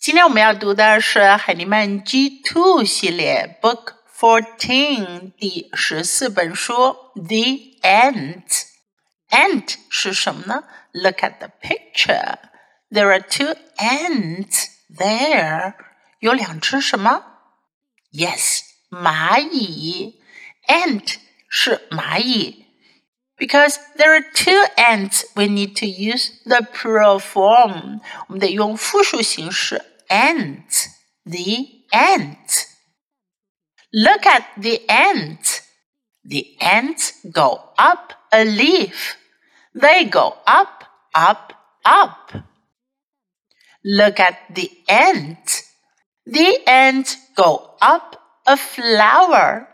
[0.00, 10.62] 今天我们要读的是海尼曼 G Two 系列 Book Fourteen 第十四本书 The Ant。Ant 是什么呢？
[10.92, 12.36] Look at the picture.
[12.90, 14.66] There are two ants
[14.96, 15.74] there.
[16.20, 17.24] 有两只什么？
[18.12, 20.20] Yes，蚂蚁。
[20.68, 21.16] Ant
[21.48, 22.64] 是蚂蚁。
[23.36, 28.00] Because there are two ants, we need to use the plural form.
[28.28, 30.87] 我们得用复数形式 Ant,
[31.25, 32.67] the ant.
[33.93, 35.61] Look at the ant.
[36.23, 39.17] The ants go up a leaf.
[39.73, 40.83] They go up,
[41.15, 41.53] up,
[41.83, 42.33] up.
[43.83, 45.63] Look at the ant.
[46.25, 49.67] The ants go up a flower.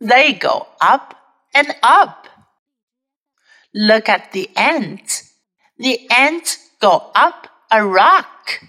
[0.00, 1.14] They go up
[1.54, 2.26] and up.
[3.74, 5.32] Look at the ants.
[5.78, 8.60] The ants go up a rock.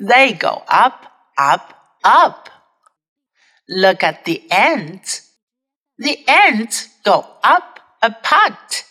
[0.00, 2.48] They go up, up, up.
[3.68, 5.30] Look at the ants.
[5.98, 8.84] The ants go up a pot.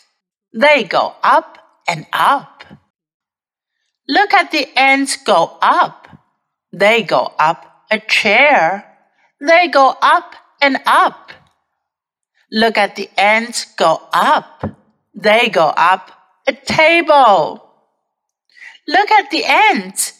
[0.53, 2.64] They go up and up.
[4.08, 6.08] Look at the ants go up.
[6.72, 8.86] They go up a chair.
[9.42, 11.31] They go up and up.
[12.52, 14.64] Look at the ants go up.
[15.16, 16.11] They go up
[16.48, 17.66] a table.
[18.88, 20.19] Look at the ants.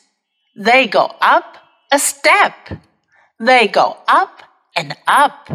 [0.59, 1.57] They go up
[1.91, 2.79] a step.
[3.39, 4.43] They go up
[4.75, 5.51] and up.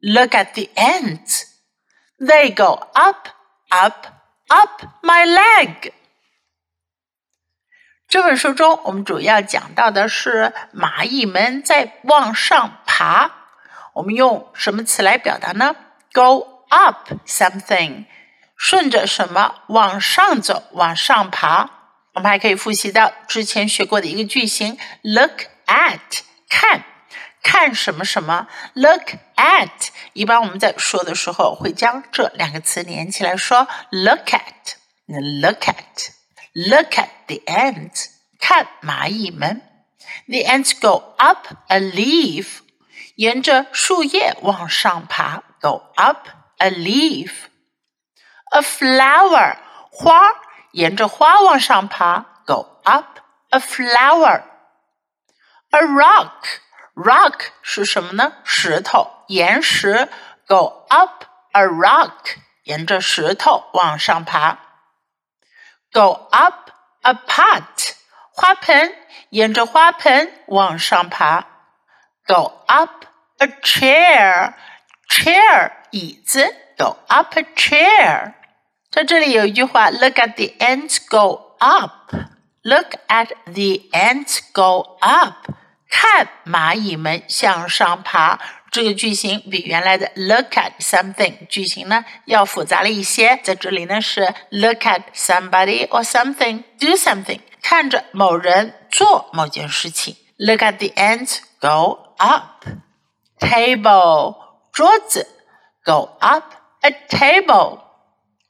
[0.00, 1.44] Look at the ants.
[2.18, 3.28] They go up,
[3.70, 4.06] up,
[4.48, 5.92] up my leg.
[8.08, 13.30] 这本书中，我们主要讲到的是蚂蚁们在往上爬。
[13.94, 15.76] 我们用什么词来表达呢？
[16.12, 18.06] Go up something，
[18.56, 21.75] 顺着什么往上走，往上爬。
[22.16, 26.84] 我们还可以复习到之前学过的一个句型：look at，看，
[27.42, 28.48] 看什么什么。
[28.74, 38.06] look at，一般我们在说的时候会将这两个词连起来说：look at，look at，look at the ants，
[38.38, 39.62] 看蚂蚁们。
[40.28, 42.58] The ants go up a leaf，
[43.14, 46.28] 沿着树叶往上爬，go up
[46.58, 49.56] a leaf。A flower，
[49.90, 50.20] 花
[50.72, 53.18] 沿着花往上爬，go up
[53.50, 58.32] a flower。A rock，rock 是什么呢？
[58.44, 60.08] 石头、岩石，
[60.46, 64.58] go up a rock，沿着石头往上爬。
[65.92, 66.70] Go up
[67.02, 67.94] a pot，
[68.32, 68.94] 花盆，
[69.30, 71.46] 沿着花盆往上爬。
[72.26, 73.04] Go up
[73.38, 78.34] a chair，chair 椅子，go up a chair。
[78.96, 85.50] 在这里有一句话，Look at the ants go up。Look at the ants go up。
[85.88, 88.38] 看蚂蚁们向上爬。
[88.70, 93.38] 这个句型比原来的 look at something 句型呢要复杂了一些。
[93.44, 100.16] 在这里呢是 look at somebody or something do something，看着某人做某件事情。
[100.38, 104.36] Look at the ants go up。Table
[104.72, 105.28] 桌子，
[105.84, 107.78] go up a table。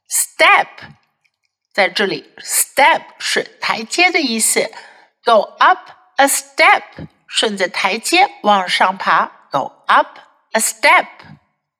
[0.09, 0.67] Step
[1.73, 4.71] 在这里，step 是台阶的意思。
[5.23, 6.83] Go up a step，
[7.27, 9.47] 顺着台阶往上爬。
[9.51, 10.19] Go up
[10.51, 11.07] a step。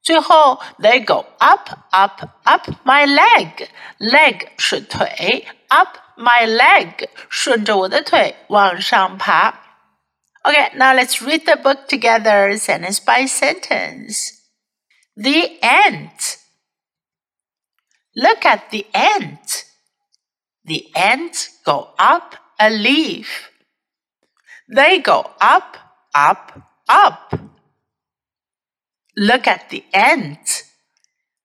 [0.01, 9.61] 最后，They go up, up, up my leg。leg 是腿，up my leg 顺着我的腿往上爬。
[10.43, 14.31] Okay, now let's read the book together, sentence by sentence.
[15.15, 16.37] The ant.
[18.18, 19.64] Look at the ant.
[20.64, 23.52] The ants go up a leaf.
[24.68, 25.76] They go up,
[26.12, 27.38] up, up.
[29.16, 30.64] Look at the ants.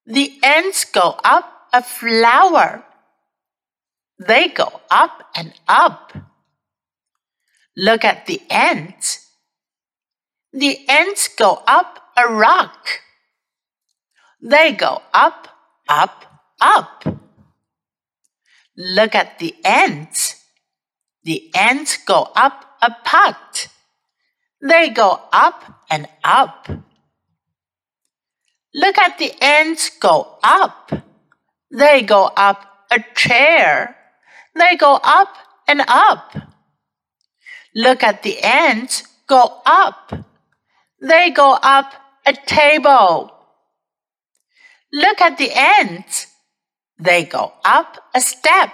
[0.07, 2.83] The ants go up a flower.
[4.17, 6.11] They go up and up.
[7.77, 9.29] Look at the ants.
[10.51, 12.87] The ants go up a rock.
[14.41, 15.47] They go up,
[15.87, 16.32] up,
[16.63, 17.03] up.
[18.75, 20.43] Look at the ants.
[21.23, 23.67] The ants go up a pot.
[24.61, 26.69] They go up and up.
[28.73, 30.91] Look at the ants go up.
[31.69, 33.95] They go up a chair.
[34.55, 35.35] They go up
[35.67, 36.35] and up.
[37.75, 40.13] Look at the ants go up.
[41.01, 41.93] They go up
[42.25, 43.31] a table.
[44.91, 46.27] Look at the ants.
[46.98, 48.70] They go up a step.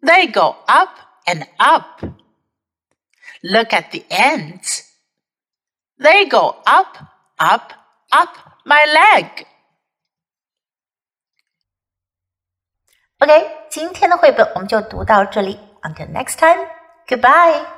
[0.00, 0.96] They go up
[1.26, 2.02] and up.
[3.42, 4.90] Look at the ants.
[5.98, 6.96] They go up,
[7.38, 7.72] up,
[8.10, 9.46] up my leg.
[13.18, 15.58] OK，今天的绘本我们就读到这里。
[15.82, 16.66] Until next time,
[17.06, 17.77] goodbye.